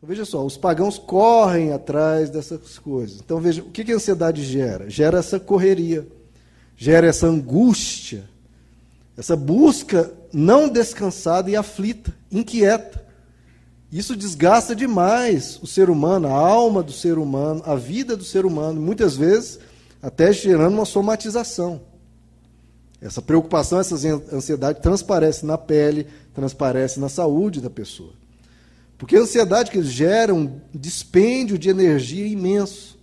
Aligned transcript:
Então, 0.00 0.08
veja 0.08 0.24
só, 0.24 0.42
os 0.44 0.56
pagãos 0.56 0.98
correm 0.98 1.74
atrás 1.74 2.30
dessas 2.30 2.78
coisas. 2.78 3.20
Então, 3.20 3.38
veja, 3.38 3.60
o 3.60 3.70
que, 3.70 3.84
que 3.84 3.92
a 3.92 3.96
ansiedade 3.96 4.42
gera? 4.42 4.88
Gera 4.88 5.18
essa 5.18 5.38
correria, 5.38 6.08
gera 6.74 7.06
essa 7.06 7.26
angústia, 7.26 8.24
essa 9.14 9.36
busca 9.36 10.10
não 10.32 10.70
descansada 10.70 11.50
e 11.50 11.56
aflita, 11.56 12.14
inquieta. 12.32 13.06
Isso 13.92 14.16
desgasta 14.16 14.74
demais 14.74 15.60
o 15.62 15.66
ser 15.66 15.90
humano, 15.90 16.28
a 16.28 16.32
alma 16.32 16.82
do 16.82 16.92
ser 16.92 17.18
humano, 17.18 17.62
a 17.66 17.74
vida 17.74 18.16
do 18.16 18.24
ser 18.24 18.46
humano, 18.46 18.80
muitas 18.80 19.18
vezes 19.18 19.58
até 20.00 20.32
gerando 20.32 20.72
uma 20.72 20.86
somatização. 20.86 21.82
Essa 23.02 23.20
preocupação, 23.20 23.78
essa 23.78 23.96
ansiedade 24.32 24.80
transparece 24.80 25.44
na 25.44 25.58
pele, 25.58 26.06
transparece 26.32 26.98
na 26.98 27.10
saúde 27.10 27.60
da 27.60 27.68
pessoa. 27.68 28.19
Porque 29.00 29.16
a 29.16 29.20
ansiedade 29.20 29.70
que 29.70 29.82
gera 29.82 30.34
um 30.34 30.60
dispêndio 30.74 31.58
de 31.58 31.70
energia 31.70 32.26
imenso. 32.26 32.98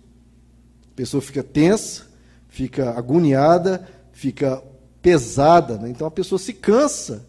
A 0.92 0.94
pessoa 0.94 1.20
fica 1.20 1.42
tensa, 1.42 2.06
fica 2.46 2.90
agoniada, 2.90 3.84
fica 4.12 4.62
pesada. 5.02 5.76
Né? 5.76 5.90
Então 5.90 6.06
a 6.06 6.10
pessoa 6.10 6.38
se 6.38 6.52
cansa 6.52 7.26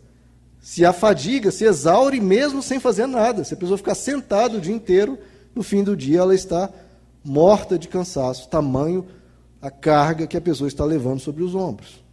se 0.61 0.85
afadiga, 0.85 1.49
se 1.49 1.65
exaure 1.65 2.21
mesmo 2.21 2.61
sem 2.61 2.79
fazer 2.79 3.07
nada. 3.07 3.43
Se 3.43 3.55
a 3.55 3.57
pessoa 3.57 3.75
ficar 3.75 3.95
sentada 3.95 4.57
o 4.57 4.61
dia 4.61 4.75
inteiro, 4.75 5.17
no 5.55 5.63
fim 5.63 5.83
do 5.83 5.97
dia 5.97 6.19
ela 6.19 6.35
está 6.35 6.69
morta 7.23 7.75
de 7.75 7.87
cansaço, 7.87 8.47
tamanho 8.49 9.03
a 9.59 9.71
carga 9.71 10.27
que 10.27 10.37
a 10.37 10.41
pessoa 10.41 10.67
está 10.67 10.85
levando 10.85 11.21
sobre 11.21 11.41
os 11.41 11.55
ombros. 11.55 12.03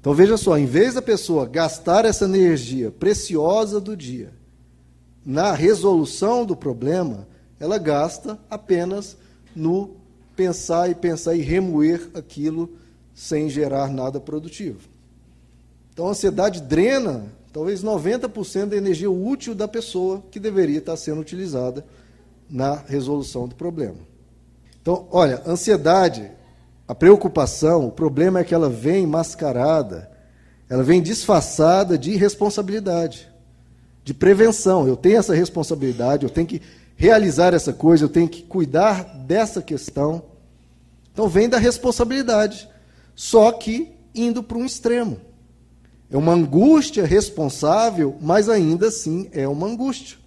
Então 0.00 0.12
veja 0.12 0.36
só, 0.36 0.58
em 0.58 0.66
vez 0.66 0.94
da 0.94 1.02
pessoa 1.02 1.46
gastar 1.46 2.04
essa 2.04 2.24
energia 2.24 2.90
preciosa 2.90 3.80
do 3.80 3.96
dia 3.96 4.32
na 5.24 5.52
resolução 5.52 6.44
do 6.44 6.54
problema, 6.54 7.26
ela 7.58 7.78
gasta 7.78 8.38
apenas 8.50 9.16
no 9.54 9.96
pensar 10.36 10.90
e 10.90 10.94
pensar 10.94 11.34
e 11.34 11.40
remoer 11.40 12.10
aquilo 12.14 12.70
sem 13.14 13.48
gerar 13.48 13.88
nada 13.88 14.20
produtivo. 14.20 14.80
Então 15.92 16.08
a 16.08 16.10
ansiedade 16.10 16.60
drena 16.60 17.24
talvez 17.54 17.84
90% 17.84 18.66
da 18.66 18.76
energia 18.76 19.08
útil 19.08 19.54
da 19.54 19.68
pessoa 19.68 20.24
que 20.28 20.40
deveria 20.40 20.78
estar 20.78 20.96
sendo 20.96 21.20
utilizada 21.20 21.86
na 22.50 22.74
resolução 22.74 23.46
do 23.46 23.54
problema. 23.54 23.98
Então, 24.82 25.06
olha, 25.12 25.40
ansiedade, 25.46 26.32
a 26.86 26.94
preocupação, 26.96 27.86
o 27.86 27.92
problema 27.92 28.40
é 28.40 28.44
que 28.44 28.52
ela 28.52 28.68
vem 28.68 29.06
mascarada, 29.06 30.10
ela 30.68 30.82
vem 30.82 31.00
disfarçada 31.00 31.96
de 31.96 32.10
irresponsabilidade, 32.10 33.30
de 34.04 34.12
prevenção. 34.12 34.86
Eu 34.86 34.96
tenho 34.96 35.16
essa 35.16 35.34
responsabilidade, 35.34 36.24
eu 36.24 36.30
tenho 36.30 36.46
que 36.46 36.60
realizar 36.94 37.54
essa 37.54 37.72
coisa, 37.72 38.04
eu 38.04 38.08
tenho 38.08 38.28
que 38.28 38.42
cuidar 38.42 39.02
dessa 39.26 39.62
questão. 39.62 40.22
Então, 41.12 41.28
vem 41.28 41.48
da 41.48 41.58
responsabilidade, 41.58 42.68
só 43.14 43.50
que 43.50 43.92
indo 44.14 44.42
para 44.42 44.58
um 44.58 44.66
extremo. 44.66 45.16
É 46.10 46.16
uma 46.16 46.32
angústia 46.32 47.04
responsável, 47.04 48.16
mas 48.20 48.48
ainda 48.48 48.88
assim 48.88 49.28
é 49.32 49.48
uma 49.48 49.66
angústia. 49.66 50.18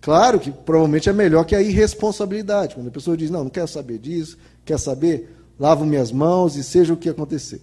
Claro 0.00 0.40
que 0.40 0.50
provavelmente 0.50 1.08
é 1.08 1.12
melhor 1.12 1.44
que 1.44 1.54
a 1.54 1.62
irresponsabilidade. 1.62 2.74
Quando 2.74 2.88
a 2.88 2.90
pessoa 2.90 3.16
diz, 3.16 3.30
não, 3.30 3.44
não 3.44 3.50
quero 3.50 3.68
saber 3.68 3.98
disso, 3.98 4.36
quer 4.64 4.78
saber, 4.78 5.34
lavo 5.58 5.84
minhas 5.84 6.10
mãos 6.10 6.56
e 6.56 6.64
seja 6.64 6.92
o 6.92 6.96
que 6.96 7.08
acontecer. 7.08 7.62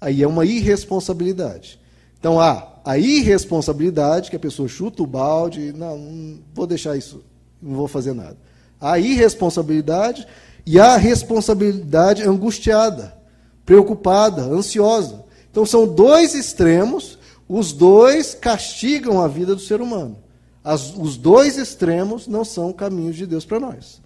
Aí 0.00 0.22
é 0.22 0.26
uma 0.26 0.44
irresponsabilidade. 0.44 1.80
Então 2.18 2.38
há 2.40 2.73
a 2.84 2.98
irresponsabilidade, 2.98 4.28
que 4.28 4.36
a 4.36 4.40
pessoa 4.40 4.68
chuta 4.68 5.02
o 5.02 5.06
balde, 5.06 5.72
não, 5.72 5.96
não 5.96 6.38
vou 6.54 6.66
deixar 6.66 6.96
isso, 6.96 7.24
não 7.60 7.74
vou 7.74 7.88
fazer 7.88 8.12
nada. 8.12 8.36
A 8.78 8.98
irresponsabilidade 8.98 10.26
e 10.66 10.78
a 10.78 10.96
responsabilidade 10.96 12.22
angustiada, 12.22 13.16
preocupada, 13.64 14.42
ansiosa. 14.42 15.24
Então 15.50 15.64
são 15.64 15.86
dois 15.86 16.34
extremos, 16.34 17.18
os 17.48 17.72
dois 17.72 18.34
castigam 18.34 19.20
a 19.20 19.28
vida 19.28 19.54
do 19.54 19.60
ser 19.60 19.80
humano. 19.80 20.18
As, 20.62 20.94
os 20.94 21.16
dois 21.16 21.56
extremos 21.56 22.26
não 22.26 22.44
são 22.44 22.72
caminhos 22.72 23.16
de 23.16 23.26
Deus 23.26 23.46
para 23.46 23.60
nós. 23.60 24.02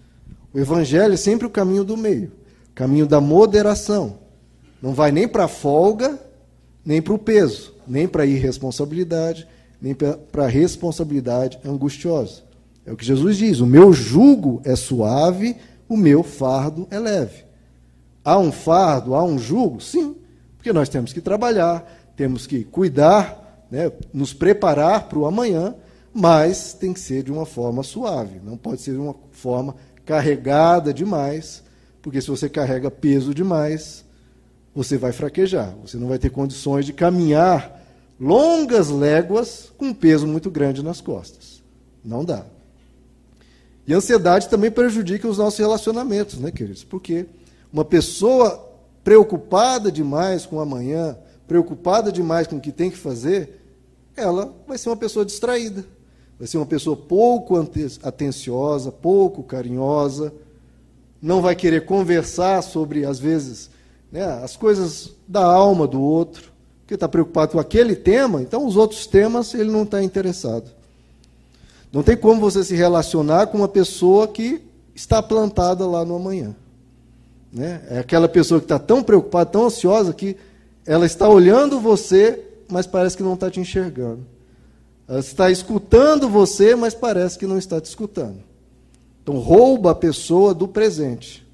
O 0.53 0.59
Evangelho 0.59 1.13
é 1.13 1.17
sempre 1.17 1.45
o 1.45 1.49
caminho 1.49 1.83
do 1.83 1.97
meio, 1.97 2.31
caminho 2.73 3.05
da 3.05 3.19
moderação. 3.19 4.19
Não 4.81 4.93
vai 4.93 5.11
nem 5.11 5.27
para 5.27 5.45
a 5.45 5.49
folga, 5.49 6.17
nem 6.85 7.01
para 7.01 7.13
o 7.13 7.19
peso, 7.19 7.73
nem 7.89 8.07
para 8.07 8.25
irresponsabilidade, 8.25 9.47
nem 9.81 9.95
para 9.95 10.47
responsabilidade 10.47 11.59
angustiosa. 11.65 12.43
É 12.85 12.91
o 12.91 12.95
que 12.95 13.05
Jesus 13.05 13.37
diz: 13.37 13.59
o 13.59 13.65
meu 13.65 13.91
jugo 13.91 14.61
é 14.63 14.75
suave, 14.75 15.55
o 15.87 15.97
meu 15.97 16.23
fardo 16.23 16.87
é 16.91 16.99
leve. 16.99 17.43
Há 18.23 18.37
um 18.37 18.51
fardo, 18.51 19.15
há 19.15 19.23
um 19.23 19.39
jugo? 19.39 19.81
Sim, 19.81 20.15
porque 20.57 20.71
nós 20.71 20.89
temos 20.89 21.11
que 21.11 21.21
trabalhar, 21.21 22.11
temos 22.15 22.45
que 22.45 22.63
cuidar, 22.63 23.65
né, 23.71 23.91
nos 24.13 24.33
preparar 24.33 25.07
para 25.07 25.19
o 25.19 25.25
amanhã, 25.25 25.73
mas 26.13 26.73
tem 26.73 26.93
que 26.93 26.99
ser 26.99 27.23
de 27.23 27.31
uma 27.31 27.45
forma 27.45 27.81
suave, 27.81 28.41
não 28.43 28.57
pode 28.57 28.81
ser 28.81 28.91
de 28.91 28.97
uma 28.97 29.15
forma 29.31 29.75
carregada 30.05 30.93
demais, 30.93 31.63
porque 32.01 32.21
se 32.21 32.27
você 32.27 32.49
carrega 32.49 32.91
peso 32.91 33.33
demais, 33.33 34.03
você 34.75 34.97
vai 34.97 35.11
fraquejar, 35.11 35.75
você 35.81 35.97
não 35.97 36.07
vai 36.07 36.17
ter 36.17 36.29
condições 36.29 36.85
de 36.85 36.93
caminhar 36.93 37.78
longas 38.19 38.89
léguas 38.89 39.71
com 39.77 39.85
um 39.85 39.93
peso 39.93 40.27
muito 40.27 40.51
grande 40.51 40.83
nas 40.83 40.99
costas. 40.99 41.61
Não 42.03 42.25
dá. 42.25 42.45
E 43.87 43.93
a 43.93 43.97
ansiedade 43.97 44.49
também 44.49 44.69
prejudica 44.69 45.27
os 45.27 45.37
nossos 45.37 45.59
relacionamentos, 45.59 46.37
né, 46.37 46.51
queridos? 46.51 46.83
Porque 46.83 47.25
uma 47.71 47.85
pessoa 47.85 48.67
preocupada 49.03 49.91
demais 49.91 50.45
com 50.45 50.57
o 50.57 50.59
amanhã, 50.59 51.17
preocupada 51.47 52.11
demais 52.11 52.45
com 52.45 52.57
o 52.57 52.61
que 52.61 52.71
tem 52.71 52.91
que 52.91 52.97
fazer, 52.97 53.61
ela 54.15 54.53
vai 54.67 54.77
ser 54.77 54.89
uma 54.89 54.97
pessoa 54.97 55.25
distraída. 55.25 55.85
Vai 56.37 56.47
ser 56.47 56.57
uma 56.57 56.65
pessoa 56.65 56.95
pouco 56.95 57.55
atenciosa, 58.03 58.91
pouco 58.91 59.43
carinhosa, 59.43 60.31
não 61.21 61.41
vai 61.41 61.55
querer 61.55 61.85
conversar 61.85 62.61
sobre, 62.61 63.05
às 63.05 63.19
vezes, 63.19 63.69
né, 64.11 64.23
as 64.23 64.55
coisas 64.55 65.11
da 65.27 65.43
alma 65.43 65.85
do 65.85 66.01
outro, 66.01 66.48
porque 66.89 66.95
está 66.95 67.07
preocupado 67.07 67.51
com 67.51 67.59
aquele 67.59 67.95
tema, 67.95 68.41
então 68.41 68.65
os 68.65 68.75
outros 68.75 69.05
temas 69.05 69.53
ele 69.53 69.69
não 69.69 69.83
está 69.83 70.01
interessado. 70.01 70.71
Não 71.93 72.01
tem 72.01 72.17
como 72.17 72.41
você 72.41 72.63
se 72.63 72.75
relacionar 72.75 73.45
com 73.45 73.59
uma 73.59 73.67
pessoa 73.67 74.27
que 74.27 74.59
está 74.95 75.21
plantada 75.21 75.85
lá 75.85 76.03
no 76.03 76.15
amanhã. 76.15 76.55
Né? 77.53 77.83
É 77.91 77.99
aquela 77.99 78.27
pessoa 78.27 78.59
que 78.59 78.65
está 78.65 78.79
tão 78.79 79.03
preocupada, 79.03 79.51
tão 79.51 79.65
ansiosa, 79.67 80.13
que 80.13 80.35
ela 80.83 81.05
está 81.05 81.29
olhando 81.29 81.79
você, 81.79 82.43
mas 82.67 82.87
parece 82.87 83.15
que 83.15 83.21
não 83.21 83.35
está 83.35 83.51
te 83.51 83.59
enxergando. 83.59 84.25
Ela 85.07 85.19
está 85.19 85.51
escutando 85.51 86.27
você, 86.27 86.75
mas 86.75 86.95
parece 86.95 87.37
que 87.37 87.45
não 87.45 87.59
está 87.59 87.79
te 87.79 87.85
escutando. 87.85 88.39
Então, 89.21 89.37
rouba 89.37 89.91
a 89.91 89.95
pessoa 89.95 90.55
do 90.55 90.67
presente. 90.67 91.47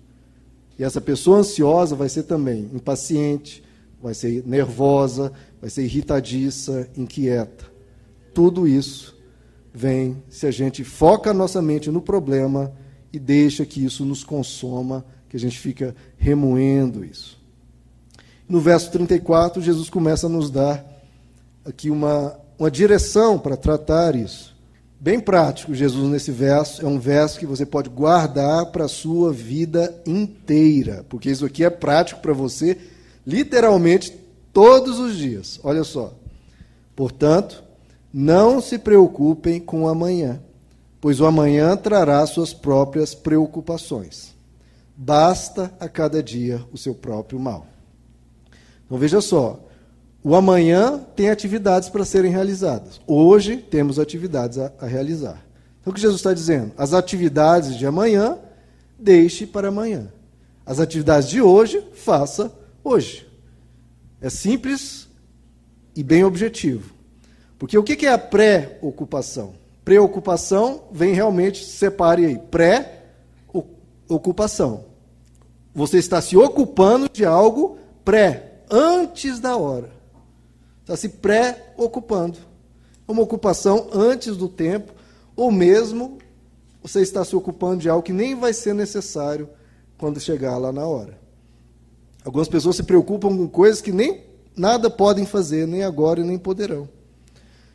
E 0.80 0.84
essa 0.86 1.02
pessoa 1.02 1.40
ansiosa 1.40 1.94
vai 1.94 2.08
ser 2.08 2.24
também 2.24 2.70
impaciente, 2.74 3.65
vai 4.02 4.14
ser 4.14 4.44
nervosa, 4.46 5.32
vai 5.60 5.70
ser 5.70 5.84
irritadiça, 5.84 6.90
inquieta. 6.96 7.66
Tudo 8.34 8.68
isso 8.68 9.16
vem 9.74 10.24
se 10.30 10.48
a 10.48 10.52
gente 10.52 10.84
foca 10.84 11.32
a 11.32 11.34
nossa 11.34 11.62
mente 11.62 11.92
no 11.92 12.02
problema 12.02 12.74
e 13.12 13.20
deixa 13.20 13.66
que 13.66 13.84
isso 13.84 14.06
nos 14.06 14.24
consoma 14.24 15.06
que 15.30 15.38
a 15.38 15.40
gente 15.40 15.60
fica 15.60 15.96
remoendo 16.18 17.04
isso. 17.04 17.38
No 18.48 18.60
verso 18.60 18.92
34, 18.92 19.62
Jesus 19.62 19.90
começa 19.90 20.28
a 20.28 20.30
nos 20.30 20.50
dar 20.50 20.86
aqui 21.66 21.90
uma, 21.90 22.40
uma 22.60 22.70
direção 22.70 23.40
para 23.40 23.58
tratar 23.58 24.16
isso. 24.16 24.56
Bem 25.00 25.20
prático, 25.20 25.74
Jesus, 25.74 26.10
nesse 26.10 26.32
verso, 26.32 26.84
é 26.84 26.88
um 26.88 27.00
verso 27.00 27.40
que 27.40 27.46
você 27.46 27.66
pode 27.66 27.90
guardar 27.90 28.68
para 28.68 28.86
a 28.86 28.90
sua 28.90 29.34
vida 29.34 30.02
inteira, 30.06 31.06
porque 31.10 31.30
isso 31.30 31.46
aqui 31.46 31.64
é 31.64 31.70
prático 31.70 32.22
para 32.22 32.34
você, 32.34 32.78
literalmente, 33.26 34.12
todos 34.54 35.00
os 35.00 35.18
dias. 35.18 35.60
Olha 35.64 35.84
só. 35.84 36.14
Portanto, 36.96 37.64
não 38.14 38.62
se 38.62 38.78
preocupem 38.78 39.60
com 39.60 39.84
o 39.84 39.88
amanhã, 39.90 40.40
pois 41.02 41.20
o 41.20 41.26
amanhã 41.26 41.76
trará 41.76 42.26
suas 42.26 42.54
próprias 42.54 43.14
preocupações. 43.14 44.34
Basta 44.96 45.74
a 45.80 45.90
cada 45.90 46.24
dia 46.24 46.64
o 46.72 46.78
seu 46.78 46.96
próprio 46.96 47.38
mal. 47.38 47.68
Então 48.86 48.98
veja 48.98 49.20
só, 49.20 49.60
o 50.24 50.34
amanhã 50.34 51.06
tem 51.16 51.30
atividades 51.30 51.90
para 51.90 52.06
serem 52.06 52.32
realizadas. 52.32 53.02
Hoje 53.06 53.58
temos 53.58 54.00
atividades 54.00 54.58
a, 54.58 54.72
a 54.80 54.86
realizar. 54.86 55.46
Então 55.82 55.92
o 55.92 55.94
que 55.94 56.02
Jesus 56.02 56.20
está 56.20 56.34
dizendo? 56.34 56.72
As 56.78 56.94
atividades 56.94 57.76
de 57.76 57.86
amanhã, 57.86 58.38
deixe 58.98 59.46
para 59.46 59.68
amanhã. 59.68 60.08
As 60.66 60.80
atividades 60.80 61.30
de 61.30 61.42
hoje, 61.42 61.84
faça 61.94 62.52
hoje. 62.86 63.28
É 64.22 64.30
simples 64.30 65.10
e 65.96 66.04
bem 66.04 66.24
objetivo. 66.24 66.94
Porque 67.58 67.76
o 67.78 67.84
que 67.84 68.06
é 68.06 68.12
a 68.12 68.18
pré-ocupação? 68.18 69.54
Preocupação 69.84 70.84
vem 70.92 71.14
realmente, 71.14 71.66
separe 71.66 72.26
aí, 72.26 72.38
pré-ocupação. 72.38 74.86
Você 75.74 75.98
está 75.98 76.22
se 76.22 76.38
ocupando 76.38 77.10
de 77.12 77.26
algo 77.26 77.80
pré, 78.04 78.62
antes 78.70 79.40
da 79.40 79.58
hora. 79.58 79.90
Está 80.82 80.96
se 80.96 81.10
pré-ocupando. 81.10 82.38
Uma 83.08 83.22
ocupação 83.22 83.90
antes 83.94 84.36
do 84.38 84.48
tempo, 84.48 84.94
ou 85.36 85.52
mesmo 85.52 86.18
você 86.82 87.02
está 87.02 87.26
se 87.26 87.36
ocupando 87.36 87.78
de 87.78 87.90
algo 87.90 88.04
que 88.04 88.14
nem 88.14 88.36
vai 88.36 88.54
ser 88.54 88.74
necessário 88.74 89.50
quando 89.98 90.20
chegar 90.20 90.58
lá 90.58 90.72
na 90.72 90.86
hora. 90.86 91.25
Algumas 92.26 92.50
pessoas 92.50 92.76
se 92.76 92.84
preocupam 92.84 93.30
com 93.38 93.48
coisas 93.48 93.82
que 93.82 93.92
nem 93.92 94.24
nada 94.58 94.90
podem 94.90 95.28
fazer, 95.28 95.68
nem 95.68 95.84
agora 95.84 96.22
e 96.22 96.24
nem 96.24 96.40
poderão. 96.40 96.90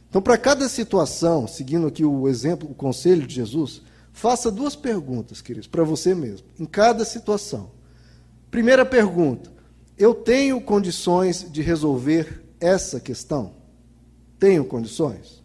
Então, 0.09 0.21
para 0.21 0.37
cada 0.37 0.69
situação, 0.69 1.47
seguindo 1.47 1.87
aqui 1.87 2.05
o 2.05 2.27
exemplo, 2.27 2.69
o 2.69 2.75
conselho 2.75 3.25
de 3.29 3.37
Jesus, 3.37 3.81
faça 4.13 4.51
duas 4.51 4.75
perguntas, 4.75 5.41
queridos, 5.41 5.69
para 5.69 5.85
você 5.85 6.17
mesmo, 6.17 6.49
em 6.59 6.67
cada 6.67 7.05
situação. 7.05 7.71
Primeira 8.51 8.85
pergunta: 8.85 9.53
eu 9.97 10.13
tenho 10.13 10.61
condições 10.61 11.47
de 11.49 11.63
resolver 11.63 12.45
essa 12.59 12.99
questão? 12.99 13.53
Tenho 14.37 14.65
condições? 14.65 15.45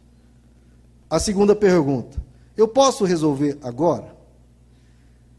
A 1.07 1.19
segunda 1.19 1.55
pergunta: 1.55 2.17
eu 2.57 2.67
posso 2.67 3.05
resolver 3.05 3.59
agora? 3.61 4.14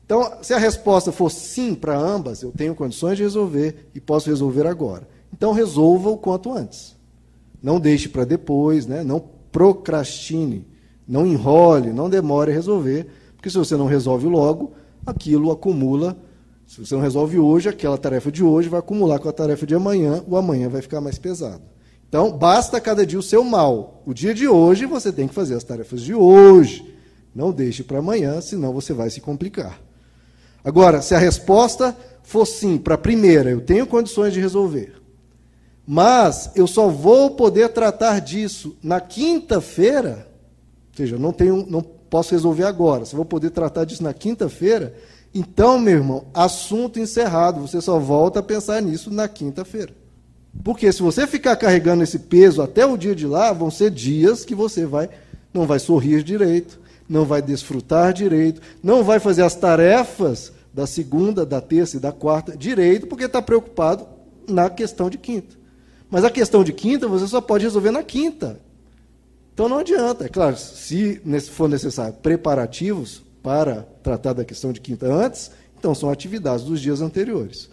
Então, 0.06 0.38
se 0.40 0.54
a 0.54 0.58
resposta 0.58 1.10
for 1.10 1.28
sim 1.28 1.74
para 1.74 1.98
ambas, 1.98 2.40
eu 2.40 2.52
tenho 2.52 2.76
condições 2.76 3.16
de 3.16 3.24
resolver 3.24 3.88
e 3.92 4.00
posso 4.00 4.30
resolver 4.30 4.64
agora. 4.64 5.06
Então, 5.32 5.52
resolva 5.52 6.08
o 6.08 6.16
quanto 6.16 6.52
antes. 6.52 6.94
Não 7.60 7.80
deixe 7.80 8.08
para 8.08 8.24
depois, 8.24 8.86
né? 8.86 9.02
não 9.02 9.20
procrastine, 9.50 10.64
não 11.08 11.26
enrole, 11.26 11.92
não 11.92 12.08
demore 12.08 12.52
a 12.52 12.54
resolver, 12.54 13.08
porque 13.34 13.50
se 13.50 13.58
você 13.58 13.76
não 13.76 13.86
resolve 13.86 14.28
logo, 14.28 14.74
aquilo 15.04 15.50
acumula. 15.50 16.16
Se 16.66 16.78
você 16.78 16.94
não 16.94 17.02
resolve 17.02 17.38
hoje, 17.38 17.68
aquela 17.68 17.98
tarefa 17.98 18.30
de 18.30 18.44
hoje 18.44 18.68
vai 18.68 18.78
acumular 18.78 19.18
com 19.18 19.28
a 19.28 19.32
tarefa 19.32 19.66
de 19.66 19.74
amanhã, 19.74 20.22
o 20.28 20.36
amanhã 20.36 20.68
vai 20.68 20.82
ficar 20.82 21.00
mais 21.00 21.18
pesado. 21.18 21.62
Então, 22.08 22.30
basta 22.30 22.80
cada 22.80 23.04
dia 23.04 23.18
o 23.18 23.22
seu 23.22 23.42
mal. 23.42 24.02
O 24.06 24.14
dia 24.14 24.32
de 24.32 24.46
hoje 24.46 24.86
você 24.86 25.10
tem 25.10 25.26
que 25.26 25.34
fazer 25.34 25.54
as 25.56 25.64
tarefas 25.64 26.00
de 26.00 26.14
hoje. 26.14 26.94
Não 27.34 27.50
deixe 27.50 27.82
para 27.82 27.98
amanhã, 27.98 28.40
senão 28.40 28.72
você 28.72 28.92
vai 28.92 29.10
se 29.10 29.20
complicar. 29.20 29.85
Agora, 30.66 31.00
se 31.00 31.14
a 31.14 31.18
resposta 31.18 31.96
for 32.24 32.44
sim 32.44 32.76
para 32.76 32.96
a 32.96 32.98
primeira, 32.98 33.48
eu 33.48 33.60
tenho 33.60 33.86
condições 33.86 34.32
de 34.32 34.40
resolver, 34.40 34.94
mas 35.86 36.50
eu 36.56 36.66
só 36.66 36.88
vou 36.88 37.30
poder 37.30 37.68
tratar 37.68 38.20
disso 38.20 38.76
na 38.82 39.00
quinta-feira, 39.00 40.26
ou 40.90 40.96
seja, 40.96 41.14
eu 41.14 41.20
não, 41.20 41.32
tenho, 41.32 41.64
não 41.70 41.80
posso 41.80 42.32
resolver 42.32 42.64
agora, 42.64 43.04
só 43.04 43.16
vou 43.16 43.24
poder 43.24 43.50
tratar 43.50 43.84
disso 43.84 44.02
na 44.02 44.12
quinta-feira, 44.12 44.92
então, 45.32 45.78
meu 45.78 45.98
irmão, 45.98 46.24
assunto 46.34 46.98
encerrado, 46.98 47.60
você 47.60 47.80
só 47.80 47.96
volta 48.00 48.40
a 48.40 48.42
pensar 48.42 48.82
nisso 48.82 49.08
na 49.08 49.28
quinta-feira. 49.28 49.92
Porque 50.64 50.90
se 50.90 51.00
você 51.00 51.28
ficar 51.28 51.54
carregando 51.54 52.02
esse 52.02 52.18
peso 52.18 52.60
até 52.60 52.84
o 52.84 52.96
dia 52.96 53.14
de 53.14 53.26
lá, 53.26 53.52
vão 53.52 53.70
ser 53.70 53.90
dias 53.90 54.44
que 54.44 54.54
você 54.54 54.84
vai 54.84 55.08
não 55.54 55.64
vai 55.64 55.78
sorrir 55.78 56.22
direito, 56.22 56.78
não 57.08 57.24
vai 57.24 57.40
desfrutar 57.40 58.12
direito, 58.12 58.60
não 58.82 59.02
vai 59.02 59.18
fazer 59.18 59.42
as 59.42 59.54
tarefas 59.54 60.52
da 60.76 60.86
segunda, 60.86 61.46
da 61.46 61.58
terça 61.58 61.96
e 61.96 62.00
da 62.00 62.12
quarta 62.12 62.54
direito, 62.54 63.06
porque 63.06 63.24
está 63.24 63.40
preocupado 63.40 64.06
na 64.46 64.68
questão 64.68 65.08
de 65.08 65.16
quinta. 65.16 65.56
Mas 66.10 66.22
a 66.22 66.30
questão 66.30 66.62
de 66.62 66.70
quinta 66.70 67.08
você 67.08 67.26
só 67.26 67.40
pode 67.40 67.64
resolver 67.64 67.90
na 67.90 68.02
quinta. 68.02 68.60
Então 69.54 69.70
não 69.70 69.78
adianta. 69.78 70.26
É 70.26 70.28
claro, 70.28 70.54
se 70.58 71.18
for 71.50 71.66
necessário 71.66 72.12
preparativos 72.12 73.22
para 73.42 73.88
tratar 74.02 74.34
da 74.34 74.44
questão 74.44 74.70
de 74.70 74.82
quinta 74.82 75.06
antes, 75.06 75.50
então 75.78 75.94
são 75.94 76.10
atividades 76.10 76.66
dos 76.66 76.78
dias 76.78 77.00
anteriores. 77.00 77.70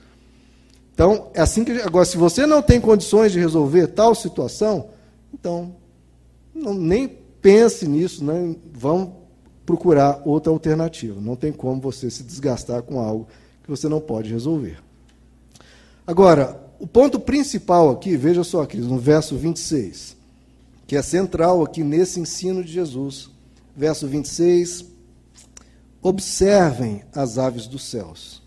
Então, 0.93 1.29
é 1.33 1.41
assim 1.41 1.65
que. 1.65 1.73
Agora, 1.81 2.05
se 2.05 2.15
você 2.15 2.45
não 2.45 2.61
tem 2.61 2.79
condições 2.79 3.33
de 3.33 3.39
resolver 3.39 3.87
tal 3.87 4.15
situação, 4.15 4.91
então 5.33 5.75
não, 6.55 6.73
nem 6.73 7.05
pense 7.41 7.85
nisso, 7.85 8.23
né? 8.23 8.55
vamos 8.71 9.22
procurar 9.65 10.21
outra 10.25 10.51
alternativa. 10.51 11.19
Não 11.19 11.35
tem 11.35 11.51
como 11.51 11.81
você 11.81 12.09
se 12.09 12.23
desgastar 12.23 12.81
com 12.83 12.99
algo 12.99 13.27
que 13.63 13.69
você 13.69 13.87
não 13.87 14.01
pode 14.01 14.29
resolver. 14.29 14.77
Agora, 16.05 16.61
o 16.79 16.87
ponto 16.87 17.19
principal 17.19 17.89
aqui, 17.89 18.17
veja 18.17 18.43
só, 18.43 18.65
queridos, 18.65 18.91
no 18.91 18.99
verso 18.99 19.37
26, 19.37 20.17
que 20.85 20.97
é 20.97 21.01
central 21.01 21.63
aqui 21.63 21.81
nesse 21.81 22.19
ensino 22.19 22.63
de 22.63 22.71
Jesus. 22.71 23.29
Verso 23.75 24.07
26. 24.07 24.85
Observem 26.01 27.03
as 27.15 27.37
aves 27.37 27.67
dos 27.67 27.83
céus. 27.83 28.43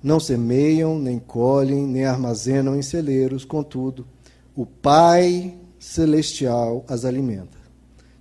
Não 0.00 0.20
semeiam, 0.20 0.96
nem 0.98 1.18
colhem, 1.18 1.84
nem 1.84 2.04
armazenam 2.04 2.76
em 2.76 2.82
celeiros, 2.82 3.44
contudo, 3.44 4.06
o 4.54 4.64
Pai 4.64 5.56
Celestial 5.80 6.84
as 6.88 7.04
alimenta. 7.04 7.57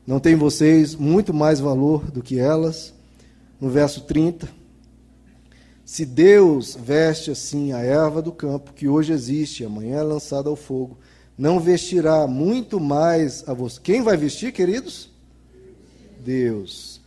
Não 0.07 0.21
tem 0.21 0.35
vocês 0.37 0.95
muito 0.95 1.33
mais 1.33 1.59
valor 1.59 2.09
do 2.09 2.23
que 2.23 2.39
elas? 2.39 2.93
No 3.59 3.69
verso 3.69 4.05
30. 4.05 4.47
Se 5.83 6.05
Deus 6.05 6.77
veste 6.81 7.29
assim 7.29 7.73
a 7.73 7.79
erva 7.79 8.21
do 8.21 8.31
campo, 8.31 8.71
que 8.71 8.87
hoje 8.87 9.11
existe, 9.11 9.65
amanhã 9.65 9.97
é 9.97 10.03
lançada 10.03 10.47
ao 10.47 10.55
fogo, 10.55 10.97
não 11.37 11.59
vestirá 11.59 12.25
muito 12.25 12.79
mais 12.79 13.43
a 13.49 13.53
vocês. 13.53 13.79
Quem 13.79 14.01
vai 14.01 14.15
vestir, 14.15 14.53
queridos? 14.53 15.09
Deus. 16.23 17.01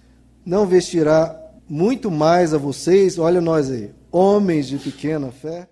Não 0.45 0.67
vestirá 0.67 1.35
muito 1.67 2.11
mais 2.11 2.53
a 2.53 2.59
vocês, 2.59 3.19
olha 3.19 3.41
nós 3.41 3.71
aí, 3.71 3.93
homens 4.13 4.67
de 4.67 4.77
pequena 4.77 5.33
fé. 5.33 5.70